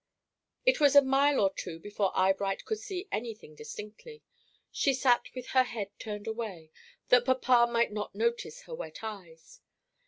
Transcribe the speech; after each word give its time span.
It 0.65 0.79
was 0.79 0.95
a 0.95 1.01
mile 1.03 1.39
or 1.39 1.53
two 1.53 1.77
before 1.79 2.11
Eyebright 2.17 2.65
could 2.65 2.79
see 2.79 3.07
any 3.11 3.35
thing 3.35 3.53
distinctly. 3.53 4.23
She 4.71 4.95
sat 4.95 5.27
with 5.35 5.49
her 5.49 5.61
head 5.61 5.91
turned 5.99 6.25
away, 6.25 6.71
that 7.09 7.23
papa 7.23 7.71
might 7.71 7.91
not 7.91 8.15
notice 8.15 8.63
her 8.63 8.73
wet 8.73 9.03
eyes. 9.03 9.61